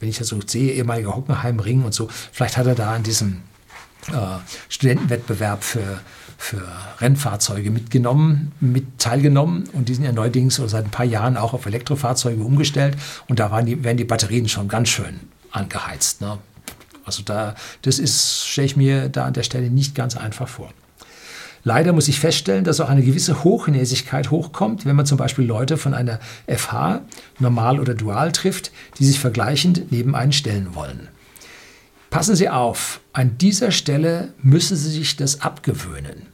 Wenn 0.00 0.08
ich 0.08 0.18
das 0.18 0.28
so 0.28 0.40
sehe, 0.44 0.72
ehemaliger 0.72 1.14
Hockenheimring 1.14 1.84
und 1.84 1.92
so, 1.92 2.08
vielleicht 2.32 2.56
hat 2.56 2.66
er 2.66 2.74
da 2.74 2.94
an 2.94 3.02
diesem 3.02 3.42
äh, 4.12 4.38
Studentenwettbewerb 4.68 5.64
für, 5.64 6.00
für 6.36 6.62
Rennfahrzeuge 7.00 7.70
mitgenommen, 7.70 8.52
mit 8.60 8.98
teilgenommen 8.98 9.64
und 9.72 9.88
die 9.88 9.94
sind 9.94 10.04
ja 10.04 10.12
neuerdings 10.12 10.58
oder 10.60 10.68
seit 10.68 10.84
ein 10.84 10.90
paar 10.90 11.06
Jahren 11.06 11.36
auch 11.36 11.52
auf 11.52 11.66
Elektrofahrzeuge 11.66 12.42
umgestellt 12.42 12.96
und 13.28 13.38
da 13.38 13.50
waren 13.50 13.66
die, 13.66 13.82
werden 13.84 13.96
die 13.96 14.04
Batterien 14.04 14.48
schon 14.48 14.68
ganz 14.68 14.88
schön 14.88 15.20
angeheizt. 15.50 16.20
Ne? 16.20 16.38
Also 17.04 17.22
da, 17.22 17.54
das 17.82 18.44
stelle 18.46 18.66
ich 18.66 18.76
mir 18.76 19.08
da 19.08 19.24
an 19.24 19.32
der 19.32 19.42
Stelle 19.42 19.70
nicht 19.70 19.94
ganz 19.94 20.16
einfach 20.16 20.48
vor. 20.48 20.72
Leider 21.64 21.92
muss 21.92 22.08
ich 22.08 22.20
feststellen, 22.20 22.64
dass 22.64 22.80
auch 22.80 22.88
eine 22.88 23.02
gewisse 23.02 23.44
Hochnäsigkeit 23.44 24.30
hochkommt, 24.30 24.86
wenn 24.86 24.96
man 24.96 25.06
zum 25.06 25.18
Beispiel 25.18 25.44
Leute 25.44 25.76
von 25.76 25.92
einer 25.92 26.20
FH, 26.46 27.02
normal 27.38 27.80
oder 27.80 27.94
dual 27.94 28.32
trifft, 28.32 28.70
die 28.98 29.04
sich 29.04 29.18
vergleichend 29.18 29.90
neben 29.90 30.14
einen 30.14 30.32
stellen 30.32 30.74
wollen. 30.74 31.08
Passen 32.10 32.36
Sie 32.36 32.48
auf, 32.48 33.00
an 33.12 33.36
dieser 33.38 33.70
Stelle 33.70 34.32
müssen 34.40 34.76
Sie 34.76 34.90
sich 34.90 35.16
das 35.16 35.42
abgewöhnen. 35.42 36.26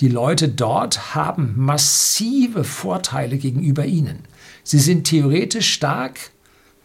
Die 0.00 0.08
Leute 0.08 0.48
dort 0.48 1.14
haben 1.14 1.54
massive 1.56 2.64
Vorteile 2.64 3.38
gegenüber 3.38 3.86
Ihnen. 3.86 4.20
Sie 4.62 4.78
sind 4.78 5.04
theoretisch 5.04 5.72
stark, 5.72 6.18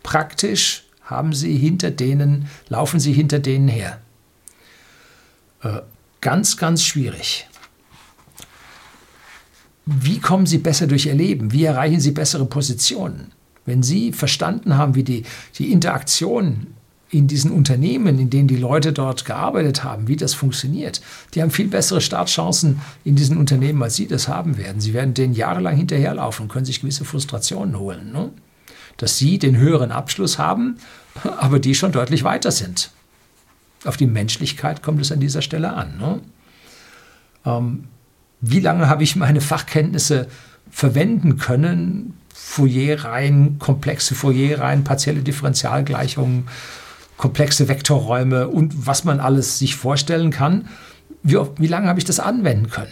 praktisch 0.02 0.86
haben 1.04 1.34
Sie 1.34 1.58
hinter 1.58 1.92
denen, 1.92 2.48
laufen 2.70 3.00
Sie 3.00 3.14
hinter 3.14 3.40
denen 3.40 3.68
her. 3.68 4.02
Äh, 5.62 5.82
ganz, 6.22 6.58
ganz 6.58 6.84
schwierig. 6.84 7.48
Wie 9.86 10.20
kommen 10.20 10.46
Sie 10.46 10.58
besser 10.58 10.88
durch 10.88 11.06
Ihr 11.06 11.16
Leben? 11.16 11.52
Wie 11.52 11.66
erreichen 11.66 12.00
Sie 12.00 12.12
bessere 12.12 12.46
Positionen? 12.46 13.34
Wenn 13.66 13.84
Sie 13.84 14.14
verstanden 14.14 14.78
haben, 14.78 14.96
wie 14.96 15.04
die, 15.04 15.24
die 15.58 15.72
Interaktion 15.72 16.68
in 17.12 17.28
diesen 17.28 17.52
Unternehmen, 17.52 18.18
in 18.20 18.30
denen 18.30 18.48
die 18.48 18.56
Leute 18.56 18.94
dort 18.94 19.26
gearbeitet 19.26 19.84
haben, 19.84 20.08
wie 20.08 20.16
das 20.16 20.34
funktioniert. 20.34 21.02
Die 21.34 21.42
haben 21.42 21.52
viel 21.52 21.68
bessere 21.68 22.00
Startchancen 22.00 22.80
in 23.04 23.18
diesen 23.18 23.38
Unternehmen, 23.38 23.84
als 23.84 23.98
Sie 23.98 24.08
das 24.08 24.30
haben 24.30 24.58
werden. 24.58 24.80
Sie 24.80 24.94
werden 24.94 25.14
denen 25.14 25.34
jahrelang 25.34 25.76
hinterherlaufen 25.76 26.44
und 26.44 26.52
können 26.52 26.66
sich 26.66 26.80
gewisse 26.80 27.04
Frustrationen 27.04 27.78
holen. 27.78 28.14
Ne? 28.14 28.32
Dass 28.96 29.18
Sie 29.18 29.40
den 29.40 29.58
höheren 29.58 29.92
Abschluss 29.92 30.40
haben, 30.40 30.78
aber 31.38 31.60
die 31.60 31.76
schon 31.76 31.92
deutlich 31.92 32.24
weiter 32.24 32.52
sind. 32.52 32.92
Auf 33.84 33.98
die 33.98 34.08
Menschlichkeit 34.08 34.82
kommt 34.82 35.02
es 35.02 35.12
an 35.12 35.20
dieser 35.20 35.42
Stelle 35.42 35.74
an. 35.74 35.98
Ne? 35.98 36.22
Ähm, 37.46 37.84
wie 38.40 38.62
lange 38.62 38.88
habe 38.88 39.04
ich 39.04 39.18
meine 39.18 39.42
Fachkenntnisse 39.42 40.28
verwenden 40.70 41.38
können? 41.38 42.18
Fourierreihen, 42.34 43.60
komplexe 43.60 44.16
Fourierreihen, 44.16 44.86
partielle 44.86 45.22
Differentialgleichungen, 45.22 46.48
komplexe 47.22 47.68
Vektorräume 47.68 48.48
und 48.48 48.88
was 48.88 49.04
man 49.04 49.20
alles 49.20 49.60
sich 49.60 49.76
vorstellen 49.76 50.32
kann. 50.32 50.68
Wie, 51.22 51.38
wie 51.58 51.68
lange 51.68 51.88
habe 51.88 52.00
ich 52.00 52.06
das 52.06 52.20
anwenden 52.20 52.72
können? 52.72 52.92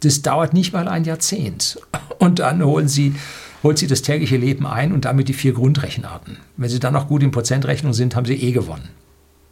Das 0.00 0.22
dauert 0.22 0.52
nicht 0.52 0.72
mal 0.72 0.88
ein 0.88 1.04
Jahrzehnt. 1.04 1.78
Und 2.18 2.40
dann 2.40 2.64
holen 2.64 2.88
Sie, 2.88 3.14
holt 3.62 3.78
Sie 3.78 3.86
das 3.86 4.02
tägliche 4.02 4.36
Leben 4.36 4.66
ein 4.66 4.92
und 4.92 5.04
damit 5.04 5.28
die 5.28 5.34
vier 5.34 5.52
Grundrechenarten. 5.52 6.38
Wenn 6.56 6.68
Sie 6.68 6.80
dann 6.80 6.94
noch 6.94 7.06
gut 7.06 7.22
in 7.22 7.30
Prozentrechnung 7.30 7.92
sind, 7.92 8.16
haben 8.16 8.26
Sie 8.26 8.34
eh 8.34 8.50
gewonnen. 8.50 8.88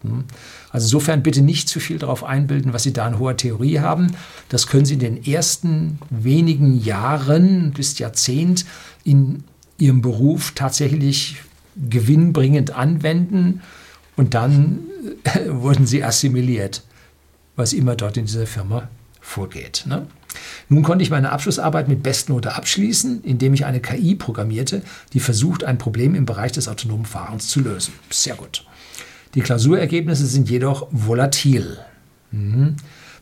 Hm? 0.03 0.25
Also 0.71 0.87
insofern 0.87 1.23
bitte 1.23 1.41
nicht 1.41 1.69
zu 1.69 1.79
viel 1.79 2.01
darauf 2.01 2.25
einbilden, 2.25 2.73
was 2.73 2.83
Sie 2.83 2.93
da 2.93 3.07
in 3.07 3.21
hoher 3.21 3.37
Theorie 3.37 3.79
haben. 3.79 4.17
Das 4.49 4.67
können 4.67 4.85
Sie 4.85 4.95
in 4.95 5.01
den 5.01 5.25
ersten 5.25 6.01
wenigen 6.11 6.81
Jahren 6.81 7.71
bis 7.71 8.01
Jahrzehnt 8.01 8.67
in 9.05 9.45
Ihrem 9.79 10.03
Beruf 10.03 10.55
tatsächlich 10.57 11.37
gewinnbringend 11.77 12.73
anwenden 12.73 13.63
und 14.19 14.35
dann 14.35 14.81
äh, 15.25 15.49
wurden 15.49 15.87
sie 15.87 16.03
assimiliert, 16.03 16.83
was 17.57 17.73
immer 17.73 17.95
dort 17.95 18.17
in 18.17 18.27
dieser 18.27 18.47
Firma 18.47 18.89
vorgeht. 19.21 19.85
Ne? 19.87 20.07
Nun 20.69 20.83
konnte 20.83 21.03
ich 21.03 21.11
meine 21.11 21.31
Abschlussarbeit 21.31 21.89
mit 21.89 22.03
Bestnote 22.03 22.55
abschließen, 22.55 23.23
indem 23.23 23.55
ich 23.55 23.65
eine 23.65 23.81
KI 23.81 24.17
programmierte, 24.17 24.83
die 25.13 25.21
versucht, 25.21 25.63
ein 25.63 25.79
Problem 25.79 26.17
im 26.17 26.27
Bereich 26.27 26.53
des 26.53 26.69
autonomen 26.69 27.07
Fahrens 27.07 27.49
zu 27.49 27.61
lösen. 27.61 27.95
Sehr 28.11 28.35
gut. 28.35 28.67
Die 29.35 29.41
Klausurergebnisse 29.41 30.27
sind 30.27 30.51
jedoch 30.51 30.89
volatil. 30.91 31.79
Mhm. 32.33 32.77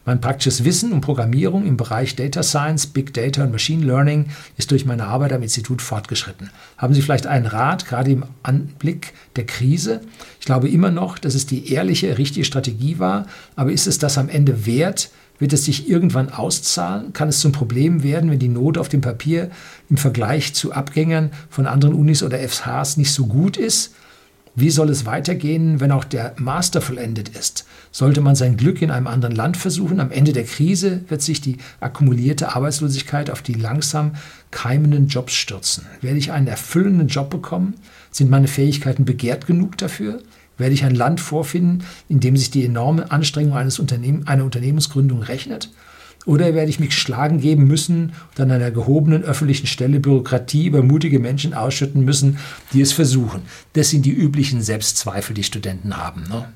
Mein 0.06 0.20
praktisches 0.20 0.62
Wissen 0.62 0.92
um 0.92 1.00
Programmierung 1.00 1.66
im 1.66 1.76
Bereich 1.76 2.14
Data 2.14 2.44
Science, 2.44 2.86
Big 2.86 3.12
Data 3.12 3.42
und 3.42 3.50
Machine 3.50 3.84
Learning 3.84 4.26
ist 4.56 4.70
durch 4.70 4.84
meine 4.84 5.08
Arbeit 5.08 5.32
am 5.32 5.42
Institut 5.42 5.82
fortgeschritten. 5.82 6.48
Haben 6.78 6.94
Sie 6.94 7.02
vielleicht 7.02 7.26
einen 7.26 7.46
Rat, 7.46 7.86
gerade 7.86 8.12
im 8.12 8.24
Anblick 8.44 9.14
der 9.34 9.46
Krise? 9.46 10.02
Ich 10.38 10.46
glaube 10.46 10.68
immer 10.68 10.92
noch, 10.92 11.18
dass 11.18 11.34
es 11.34 11.46
die 11.46 11.72
ehrliche, 11.72 12.18
richtige 12.18 12.44
Strategie 12.44 13.00
war, 13.00 13.26
aber 13.56 13.72
ist 13.72 13.88
es 13.88 13.98
das 13.98 14.16
am 14.16 14.28
Ende 14.28 14.64
wert? 14.64 15.10
Wird 15.40 15.52
es 15.52 15.64
sich 15.64 15.88
irgendwann 15.88 16.28
auszahlen? 16.28 17.12
Kann 17.12 17.28
es 17.28 17.40
zum 17.40 17.50
Problem 17.50 18.04
werden, 18.04 18.30
wenn 18.30 18.38
die 18.38 18.48
Note 18.48 18.80
auf 18.80 18.88
dem 18.88 19.00
Papier 19.00 19.50
im 19.90 19.96
Vergleich 19.96 20.54
zu 20.54 20.72
Abgängern 20.72 21.32
von 21.50 21.66
anderen 21.66 21.96
Unis 21.96 22.22
oder 22.22 22.38
FHs 22.38 22.96
nicht 22.96 23.12
so 23.12 23.26
gut 23.26 23.56
ist? 23.56 23.92
Wie 24.58 24.70
soll 24.70 24.88
es 24.88 25.04
weitergehen, 25.04 25.80
wenn 25.80 25.92
auch 25.92 26.04
der 26.04 26.34
Master 26.38 26.80
vollendet 26.80 27.28
ist? 27.28 27.66
Sollte 27.92 28.22
man 28.22 28.34
sein 28.36 28.56
Glück 28.56 28.80
in 28.80 28.90
einem 28.90 29.06
anderen 29.06 29.36
Land 29.36 29.58
versuchen? 29.58 30.00
Am 30.00 30.10
Ende 30.10 30.32
der 30.32 30.44
Krise 30.44 31.02
wird 31.08 31.20
sich 31.20 31.42
die 31.42 31.58
akkumulierte 31.78 32.56
Arbeitslosigkeit 32.56 33.28
auf 33.28 33.42
die 33.42 33.52
langsam 33.52 34.12
keimenden 34.50 35.08
Jobs 35.08 35.34
stürzen. 35.34 35.84
Werde 36.00 36.16
ich 36.16 36.32
einen 36.32 36.46
erfüllenden 36.46 37.08
Job 37.08 37.28
bekommen? 37.28 37.74
Sind 38.10 38.30
meine 38.30 38.48
Fähigkeiten 38.48 39.04
begehrt 39.04 39.46
genug 39.46 39.76
dafür? 39.76 40.22
Werde 40.56 40.72
ich 40.72 40.84
ein 40.84 40.94
Land 40.94 41.20
vorfinden, 41.20 41.84
in 42.08 42.20
dem 42.20 42.38
sich 42.38 42.50
die 42.50 42.64
enorme 42.64 43.10
Anstrengung 43.10 43.58
eines 43.58 43.78
Unternehmen, 43.78 44.26
einer 44.26 44.44
Unternehmensgründung 44.44 45.20
rechnet? 45.20 45.70
Oder 46.26 46.54
werde 46.54 46.68
ich 46.68 46.80
mich 46.80 46.98
schlagen 46.98 47.40
geben 47.40 47.68
müssen 47.68 48.12
und 48.30 48.40
an 48.40 48.50
einer 48.50 48.72
gehobenen 48.72 49.22
öffentlichen 49.22 49.68
Stelle 49.68 50.00
Bürokratie 50.00 50.66
über 50.66 50.82
mutige 50.82 51.20
Menschen 51.20 51.54
ausschütten 51.54 52.04
müssen, 52.04 52.38
die 52.72 52.80
es 52.80 52.92
versuchen? 52.92 53.42
Das 53.74 53.90
sind 53.90 54.04
die 54.04 54.12
üblichen 54.12 54.60
Selbstzweifel, 54.60 55.34
die 55.34 55.44
Studenten 55.44 55.96
haben. 55.96 56.24
Ne? 56.28 56.48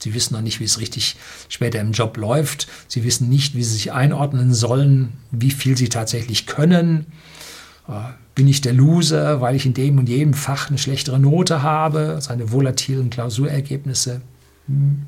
Sie 0.00 0.14
wissen 0.14 0.32
noch 0.32 0.40
nicht, 0.40 0.60
wie 0.60 0.64
es 0.64 0.80
richtig 0.80 1.16
später 1.50 1.78
im 1.78 1.92
Job 1.92 2.16
läuft. 2.16 2.68
Sie 2.88 3.04
wissen 3.04 3.28
nicht, 3.28 3.54
wie 3.54 3.62
sie 3.62 3.74
sich 3.74 3.92
einordnen 3.92 4.54
sollen, 4.54 5.12
wie 5.30 5.50
viel 5.50 5.76
sie 5.76 5.90
tatsächlich 5.90 6.46
können. 6.46 7.06
Äh, 7.86 7.92
bin 8.34 8.48
ich 8.48 8.62
der 8.62 8.72
Loser, 8.72 9.42
weil 9.42 9.56
ich 9.56 9.66
in 9.66 9.74
dem 9.74 9.98
und 9.98 10.08
jedem 10.08 10.32
Fach 10.32 10.70
eine 10.70 10.78
schlechtere 10.78 11.18
Note 11.18 11.62
habe? 11.62 12.18
Seine 12.22 12.50
volatilen 12.50 13.10
Klausurergebnisse. 13.10 14.22
Hm. 14.68 15.02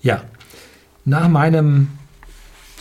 Ja, 0.00 0.22
nach 1.06 1.28
meinem 1.28 1.88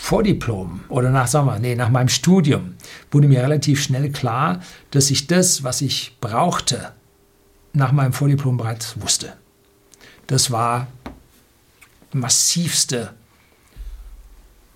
Vordiplom 0.04 0.82
oder 0.90 1.12
nach, 1.12 1.28
sagen 1.28 1.62
nee, 1.62 1.76
nach 1.76 1.88
meinem 1.88 2.10
Studium 2.10 2.76
wurde 3.10 3.30
mir 3.30 3.42
relativ 3.42 3.82
schnell 3.82 4.12
klar, 4.12 4.60
dass 4.92 5.10
ich 5.10 5.28
das, 5.28 5.64
was 5.64 5.80
ich 5.80 6.18
brauchte, 6.20 6.92
nach 7.72 7.94
meinem 7.94 8.12
Vordiplom 8.12 8.58
bereits 8.58 9.00
wusste. 9.00 9.32
Das 10.28 10.52
war 10.52 10.88
massivste 12.12 13.14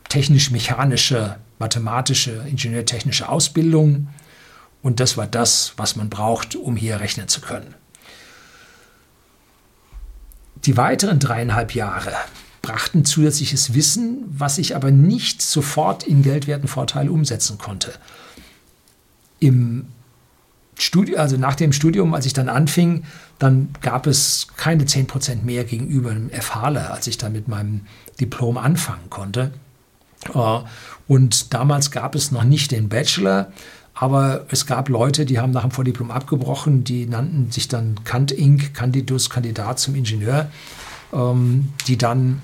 technisch-mechanische, 0.07 1.36
mathematische, 1.60 2.46
ingenieurtechnische 2.48 3.27
Ausbildung. 3.27 4.07
Und 4.81 5.01
das 5.01 5.17
war 5.17 5.27
das, 5.27 5.74
was 5.75 5.98
man 5.98 6.10
braucht, 6.10 6.55
um 6.55 6.77
hier 6.77 7.01
rechnen 7.01 7.27
zu 7.27 7.41
können. 7.41 7.75
Die 10.63 10.77
weiteren 10.77 11.19
dreieinhalb 11.19 11.75
Jahre 11.75 12.13
brachten 12.67 13.05
zusätzliches 13.05 13.74
Wissen, 13.74 14.25
was 14.27 14.57
ich 14.57 14.75
aber 14.75 14.91
nicht 14.91 15.41
sofort 15.41 16.03
in 16.03 16.21
geldwerten 16.21 16.67
Vorteile 16.67 17.09
umsetzen 17.09 17.57
konnte. 17.57 17.93
Im 19.39 19.86
Studium, 20.77 21.17
also 21.17 21.38
nach 21.38 21.55
dem 21.55 21.71
Studium, 21.71 22.13
als 22.13 22.25
ich 22.25 22.33
dann 22.33 22.50
anfing, 22.50 23.05
dann 23.39 23.69
gab 23.81 24.05
es 24.05 24.47
keine 24.57 24.83
10% 24.83 25.43
mehr 25.43 25.63
gegenüber 25.63 26.12
einem 26.12 26.29
FHler, 26.29 26.91
als 26.93 27.07
ich 27.07 27.17
dann 27.17 27.31
mit 27.31 27.47
meinem 27.47 27.81
Diplom 28.19 28.57
anfangen 28.57 29.09
konnte. 29.09 29.51
Äh, 30.33 30.59
und 31.07 31.53
damals 31.53 31.91
gab 31.91 32.15
es 32.15 32.31
noch 32.31 32.43
nicht 32.43 32.71
den 32.71 32.89
Bachelor, 32.89 33.53
aber 33.93 34.45
es 34.50 34.65
gab 34.65 34.89
Leute, 34.89 35.25
die 35.25 35.39
haben 35.39 35.51
nach 35.51 35.62
dem 35.62 35.71
Vordiplom 35.71 36.12
abgebrochen, 36.12 36.83
die 36.83 37.05
nannten 37.05 37.50
sich 37.50 37.69
dann 37.69 38.03
Kant 38.03 38.33
Inc., 38.33 38.74
Candidus, 38.74 39.29
Kandidat 39.29 39.79
zum 39.79 39.95
Ingenieur, 39.95 40.51
ähm, 41.13 41.69
die 41.88 41.97
dann 41.97 42.41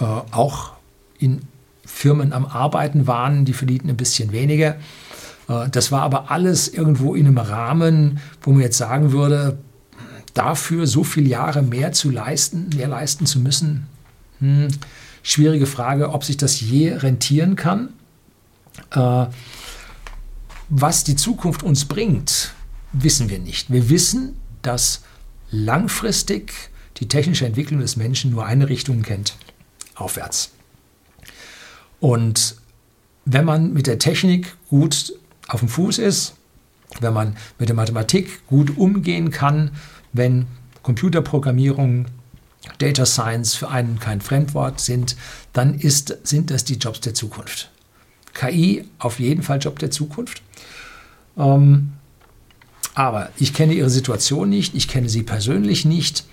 äh, 0.00 0.04
auch 0.04 0.72
in 1.18 1.42
Firmen 1.84 2.32
am 2.32 2.46
Arbeiten 2.46 3.06
waren, 3.06 3.44
die 3.44 3.52
verdienten 3.52 3.90
ein 3.90 3.96
bisschen 3.96 4.32
weniger. 4.32 4.76
Äh, 5.48 5.68
das 5.70 5.92
war 5.92 6.02
aber 6.02 6.30
alles 6.30 6.68
irgendwo 6.68 7.14
in 7.14 7.26
einem 7.26 7.38
Rahmen, 7.38 8.20
wo 8.42 8.52
man 8.52 8.60
jetzt 8.60 8.78
sagen 8.78 9.12
würde, 9.12 9.58
dafür 10.34 10.86
so 10.86 11.04
viele 11.04 11.28
Jahre 11.28 11.62
mehr 11.62 11.92
zu 11.92 12.10
leisten, 12.10 12.68
mehr 12.74 12.88
leisten 12.88 13.26
zu 13.26 13.38
müssen, 13.38 13.86
hm, 14.40 14.68
schwierige 15.22 15.66
Frage, 15.66 16.10
ob 16.10 16.24
sich 16.24 16.36
das 16.36 16.60
je 16.60 16.92
rentieren 16.92 17.56
kann. 17.56 17.90
Äh, 18.90 19.26
was 20.68 21.04
die 21.04 21.14
Zukunft 21.14 21.62
uns 21.62 21.84
bringt, 21.84 22.52
wissen 22.92 23.28
wir 23.28 23.38
nicht. 23.38 23.70
Wir 23.70 23.88
wissen, 23.90 24.36
dass 24.62 25.02
langfristig 25.50 26.52
die 26.96 27.08
technische 27.08 27.46
Entwicklung 27.46 27.80
des 27.80 27.96
Menschen 27.96 28.30
nur 28.30 28.46
eine 28.46 28.68
Richtung 28.68 29.02
kennt, 29.02 29.36
aufwärts. 29.94 30.50
Und 32.00 32.56
wenn 33.24 33.44
man 33.44 33.72
mit 33.72 33.86
der 33.86 33.98
Technik 33.98 34.54
gut 34.68 35.14
auf 35.48 35.60
dem 35.60 35.68
Fuß 35.68 35.98
ist, 35.98 36.34
wenn 37.00 37.12
man 37.12 37.36
mit 37.58 37.68
der 37.68 37.76
Mathematik 37.76 38.46
gut 38.46 38.76
umgehen 38.76 39.30
kann, 39.30 39.72
wenn 40.12 40.46
Computerprogrammierung, 40.82 42.06
Data 42.78 43.04
Science 43.04 43.54
für 43.54 43.68
einen 43.68 43.98
kein 43.98 44.20
Fremdwort 44.20 44.80
sind, 44.80 45.16
dann 45.52 45.74
ist, 45.74 46.18
sind 46.22 46.50
das 46.50 46.64
die 46.64 46.76
Jobs 46.76 47.00
der 47.00 47.14
Zukunft. 47.14 47.70
KI 48.32 48.84
auf 48.98 49.20
jeden 49.20 49.42
Fall 49.42 49.58
Job 49.58 49.78
der 49.78 49.90
Zukunft. 49.90 50.42
Ähm, 51.36 51.92
aber 52.94 53.30
ich 53.38 53.54
kenne 53.54 53.74
Ihre 53.74 53.90
Situation 53.90 54.48
nicht, 54.48 54.74
ich 54.74 54.88
kenne 54.88 55.08
Sie 55.08 55.22
persönlich 55.22 55.84
nicht. 55.84 56.24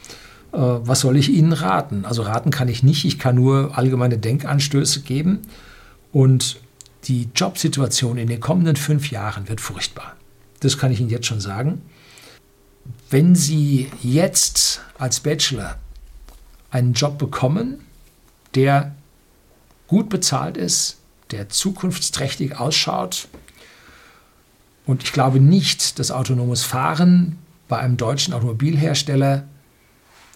Äh, 0.54 0.58
was 0.58 1.02
soll 1.02 1.18
ich 1.18 1.30
Ihnen 1.30 1.54
raten? 1.54 2.06
Also 2.06 2.22
raten 2.24 2.52
kann 2.52 2.68
ich 2.68 2.84
nicht, 2.84 3.06
ich 3.06 3.20
kann 3.20 3.36
nur 3.36 3.78
allgemeine 3.78 4.18
Denkanstöße 4.18 5.02
geben. 5.02 5.42
Und 6.12 6.60
die 7.06 7.30
Jobsituation 7.36 8.18
in 8.18 8.28
den 8.28 8.40
kommenden 8.40 8.76
fünf 8.76 9.12
Jahren 9.12 9.50
wird 9.50 9.62
furchtbar. 9.62 10.16
Das 10.60 10.78
kann 10.78 10.92
ich 10.92 11.00
Ihnen 11.00 11.10
jetzt 11.10 11.26
schon 11.26 11.42
sagen. 11.42 11.82
Wenn 13.10 13.36
Sie 13.36 13.90
jetzt 14.02 14.82
als 14.98 15.20
Bachelor 15.20 15.78
einen 16.70 16.94
Job 16.94 17.18
bekommen, 17.18 17.80
der 18.56 18.96
gut 19.88 20.10
bezahlt 20.10 20.58
ist, 20.58 20.98
der 21.32 21.50
zukunftsträchtig 21.50 22.60
ausschaut, 22.60 23.28
und 24.86 25.04
ich 25.04 25.14
glaube 25.14 25.40
nicht, 25.40 26.00
dass 26.00 26.12
autonomes 26.12 26.64
Fahren 26.64 27.38
bei 27.68 27.78
einem 27.78 27.98
deutschen 27.98 28.34
Automobilhersteller 28.34 29.48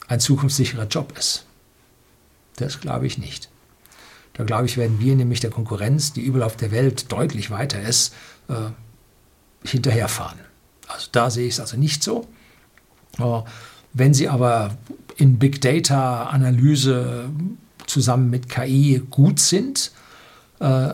ein 0.08 0.20
zukunftssicherer 0.20 0.88
Job 0.88 1.18
ist. 1.18 1.46
Das 2.58 2.80
glaube 2.80 3.08
ich 3.08 3.18
nicht. 3.18 3.50
Da 4.34 4.44
glaube 4.44 4.66
ich, 4.66 4.78
werden 4.78 5.00
wir 5.00 5.16
nämlich 5.16 5.40
der 5.40 5.50
Konkurrenz, 5.50 6.14
die 6.14 6.22
überall 6.22 6.46
auf 6.46 6.58
der 6.58 6.72
Welt 6.72 7.12
deutlich 7.12 7.52
weiter 7.52 7.82
ist, 7.82 8.14
äh, 8.50 8.72
hinterherfahren. 9.68 10.40
Also 10.88 11.08
da 11.12 11.30
sehe 11.30 11.48
ich 11.48 11.54
es 11.54 11.60
also 11.60 11.78
nicht 11.78 12.04
so. 12.04 12.28
Äh, 13.18 13.42
wenn 13.94 14.14
Sie 14.14 14.28
aber 14.28 14.78
in 15.16 15.40
Big 15.40 15.62
Data 15.62 16.26
Analyse 16.26 17.30
zusammen 17.88 18.30
mit 18.30 18.50
KI 18.50 19.02
gut 19.10 19.40
sind, 19.40 19.92
äh, 20.60 20.94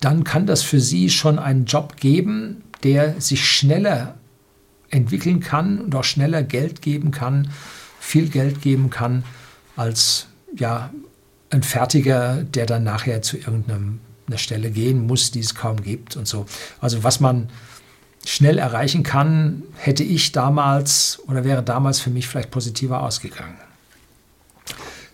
dann 0.00 0.22
kann 0.22 0.46
das 0.46 0.62
für 0.62 0.80
Sie 0.80 1.10
schon 1.10 1.38
einen 1.38 1.64
Job 1.64 1.96
geben, 1.96 2.62
der 2.84 3.20
sich 3.20 3.44
schneller 3.44 4.14
entwickeln 4.90 5.40
kann 5.40 5.80
und 5.80 5.94
auch 5.94 6.04
schneller 6.04 6.42
Geld 6.44 6.82
geben 6.82 7.10
kann, 7.10 7.50
viel 8.04 8.28
Geld 8.28 8.60
geben 8.60 8.90
kann, 8.90 9.24
als 9.76 10.26
ja, 10.54 10.90
ein 11.50 11.62
Fertiger, 11.62 12.44
der 12.44 12.66
dann 12.66 12.84
nachher 12.84 13.22
zu 13.22 13.36
irgendeiner 13.38 13.98
Stelle 14.36 14.70
gehen 14.70 15.06
muss, 15.06 15.30
die 15.30 15.40
es 15.40 15.54
kaum 15.54 15.82
gibt 15.82 16.16
und 16.16 16.28
so. 16.28 16.46
Also 16.80 17.02
was 17.02 17.18
man 17.20 17.48
schnell 18.26 18.58
erreichen 18.58 19.02
kann, 19.02 19.62
hätte 19.76 20.04
ich 20.04 20.32
damals 20.32 21.20
oder 21.26 21.44
wäre 21.44 21.62
damals 21.62 22.00
für 22.00 22.10
mich 22.10 22.28
vielleicht 22.28 22.50
positiver 22.50 23.02
ausgegangen. 23.02 23.56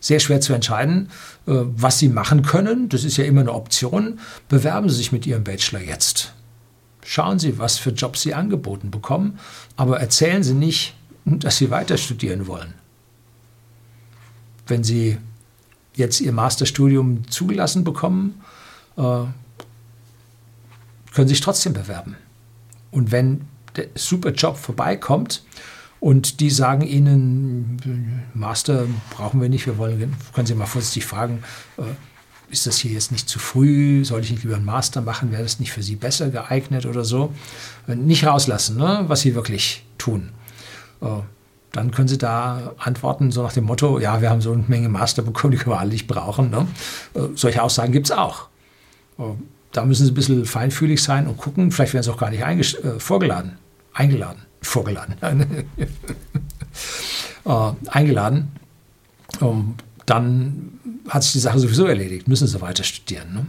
Sehr 0.00 0.20
schwer 0.20 0.40
zu 0.40 0.52
entscheiden, 0.52 1.10
äh, 1.46 1.52
was 1.52 1.98
Sie 1.98 2.08
machen 2.08 2.42
können. 2.42 2.88
Das 2.88 3.04
ist 3.04 3.16
ja 3.18 3.24
immer 3.24 3.42
eine 3.42 3.52
Option. 3.52 4.18
Bewerben 4.48 4.88
Sie 4.88 4.96
sich 4.96 5.12
mit 5.12 5.26
Ihrem 5.26 5.44
Bachelor 5.44 5.80
jetzt. 5.80 6.32
Schauen 7.04 7.38
Sie, 7.38 7.58
was 7.58 7.78
für 7.78 7.90
Jobs 7.90 8.22
Sie 8.22 8.34
angeboten 8.34 8.90
bekommen, 8.90 9.38
aber 9.76 10.00
erzählen 10.00 10.42
Sie 10.42 10.54
nicht, 10.54 10.94
dass 11.24 11.58
Sie 11.58 11.70
weiter 11.70 11.98
studieren 11.98 12.46
wollen. 12.46 12.79
Wenn 14.70 14.84
Sie 14.84 15.18
jetzt 15.94 16.20
ihr 16.20 16.32
Masterstudium 16.32 17.28
zugelassen 17.28 17.84
bekommen, 17.84 18.40
äh, 18.96 19.24
können 21.12 21.28
sich 21.28 21.40
trotzdem 21.40 21.72
bewerben. 21.72 22.16
Und 22.90 23.12
wenn 23.12 23.42
der 23.76 23.88
super 23.94 24.30
Job 24.30 24.56
vorbeikommt 24.56 25.44
und 26.00 26.40
die 26.40 26.50
sagen 26.50 26.82
ihnen, 26.82 28.22
Master 28.34 28.86
brauchen 29.10 29.40
wir 29.40 29.48
nicht, 29.48 29.66
wir 29.66 29.78
wollen, 29.78 30.16
können 30.32 30.46
Sie 30.46 30.54
mal 30.54 30.66
vorsichtig 30.66 31.04
fragen, 31.04 31.42
äh, 31.76 31.82
ist 32.50 32.66
das 32.66 32.78
hier 32.78 32.90
jetzt 32.90 33.12
nicht 33.12 33.28
zu 33.28 33.38
früh, 33.38 34.04
soll 34.04 34.22
ich 34.22 34.30
nicht 34.30 34.42
lieber 34.42 34.56
einen 34.56 34.64
Master 34.64 35.02
machen, 35.02 35.30
wäre 35.30 35.42
das 35.42 35.60
nicht 35.60 35.72
für 35.72 35.82
Sie 35.82 35.94
besser 35.94 36.30
geeignet 36.30 36.84
oder 36.86 37.04
so? 37.04 37.32
Äh, 37.86 37.94
nicht 37.94 38.26
rauslassen, 38.26 38.76
ne, 38.76 39.04
was 39.06 39.20
Sie 39.20 39.34
wirklich 39.34 39.84
tun. 39.98 40.30
Äh, 41.00 41.06
dann 41.72 41.90
können 41.92 42.08
Sie 42.08 42.18
da 42.18 42.74
antworten, 42.78 43.30
so 43.30 43.42
nach 43.42 43.52
dem 43.52 43.64
Motto, 43.64 43.98
ja, 43.98 44.20
wir 44.20 44.30
haben 44.30 44.40
so 44.40 44.52
eine 44.52 44.64
Menge 44.66 44.88
Master 44.88 45.22
bekommen, 45.22 45.52
die 45.52 45.58
können 45.58 45.74
wir 45.74 45.80
alle 45.80 45.90
nicht 45.90 46.06
brauchen. 46.06 46.50
Ne? 46.50 46.66
Äh, 47.14 47.20
solche 47.34 47.62
Aussagen 47.62 47.92
gibt 47.92 48.06
es 48.06 48.12
auch. 48.12 48.48
Äh, 49.18 49.22
da 49.72 49.84
müssen 49.84 50.04
Sie 50.04 50.10
ein 50.10 50.14
bisschen 50.14 50.44
feinfühlig 50.44 51.02
sein 51.02 51.28
und 51.28 51.36
gucken, 51.36 51.70
vielleicht 51.70 51.94
werden 51.94 52.02
Sie 52.02 52.10
auch 52.10 52.18
gar 52.18 52.30
nicht 52.30 52.42
äh, 52.42 52.98
vorgeladen. 52.98 53.58
Eingeladen. 53.92 54.42
Vorgeladen. 54.62 55.14
äh, 57.44 57.72
eingeladen. 57.88 58.52
Um, 59.38 59.76
dann 60.06 60.72
hat 61.08 61.22
sich 61.22 61.32
die 61.32 61.38
Sache 61.38 61.60
sowieso 61.60 61.86
erledigt, 61.86 62.26
müssen 62.26 62.48
Sie 62.48 62.60
weiter 62.60 62.82
studieren. 62.82 63.32
Ne? 63.32 63.46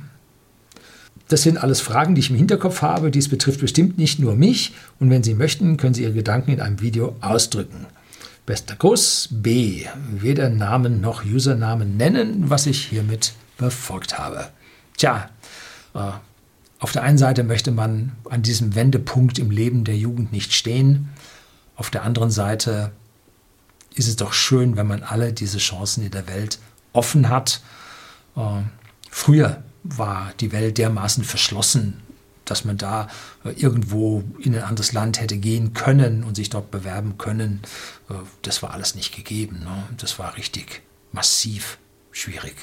Das 1.28 1.42
sind 1.42 1.58
alles 1.58 1.82
Fragen, 1.82 2.14
die 2.14 2.20
ich 2.20 2.30
im 2.30 2.36
Hinterkopf 2.36 2.82
habe. 2.82 3.10
Dies 3.10 3.30
betrifft 3.30 3.62
bestimmt 3.62 3.98
nicht 3.98 4.20
nur 4.20 4.36
mich. 4.36 4.74
Und 5.00 5.10
wenn 5.10 5.24
Sie 5.24 5.34
möchten, 5.34 5.78
können 5.78 5.94
Sie 5.94 6.04
Ihre 6.04 6.14
Gedanken 6.14 6.52
in 6.52 6.62
einem 6.62 6.82
Video 6.82 7.16
ausdrücken. 7.22 7.88
Bester 8.46 8.76
Gruß. 8.76 9.30
B. 9.32 9.86
Weder 10.10 10.50
Namen 10.50 11.02
noch 11.02 11.24
Usernamen 11.26 11.98
nennen, 11.98 12.50
was 12.50 12.66
ich 12.66 12.86
hiermit 12.86 13.34
befolgt 13.58 14.18
habe. 14.18 14.50
Tja, 14.98 15.30
äh, 15.94 16.12
auf 16.80 16.92
der 16.92 17.04
einen 17.04 17.18
Seite 17.18 17.44
möchte 17.44 17.72
man 17.72 18.14
an 18.30 18.42
diesem 18.42 18.74
Wendepunkt 18.74 19.38
im 19.38 19.52
Leben 19.52 19.84
der 19.84 19.98
Jugend 19.98 20.32
nicht 20.32 20.54
stehen. 20.54 21.10
Auf 21.76 21.92
der 21.92 22.04
anderen 22.04 22.32
Seite 22.32 22.92
ist 23.94 24.08
es 24.08 24.16
doch 24.16 24.34
schön, 24.34 24.76
wenn 24.78 24.88
man 24.88 25.04
alle 25.04 25.34
diese 25.34 25.60
Chancen 25.60 26.04
in 26.04 26.12
der 26.12 26.28
Welt 26.28 26.60
offen 26.94 27.30
hat. 27.30 27.62
Äh, 28.36 28.64
früher 29.10 29.64
war 29.84 30.34
die 30.40 30.52
Welt 30.52 30.78
dermaßen 30.78 31.24
verschlossen 31.24 32.02
dass 32.52 32.66
man 32.66 32.78
da 32.78 33.08
äh, 33.46 33.52
irgendwo 33.52 34.24
in 34.40 34.54
ein 34.56 34.64
anderes 34.64 34.92
Land 34.92 35.20
hätte 35.20 35.38
gehen 35.38 35.74
können 35.74 36.24
und 36.24 36.36
sich 36.36 36.50
dort 36.50 36.70
bewerben 36.70 37.18
können. 37.18 37.62
Äh, 38.10 38.16
das 38.42 38.62
war 38.62 38.72
alles 38.72 38.94
nicht 38.94 39.16
gegeben. 39.16 39.62
Ne? 39.64 39.84
Das 39.98 40.20
war 40.20 40.36
richtig 40.36 40.82
massiv 41.14 41.78
schwierig. 42.12 42.56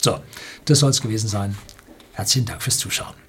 So, 0.00 0.20
das 0.64 0.80
soll 0.80 0.90
es 0.90 1.02
gewesen 1.02 1.28
sein. 1.28 1.56
Herzlichen 2.14 2.46
Dank 2.46 2.62
fürs 2.62 2.78
Zuschauen. 2.78 3.25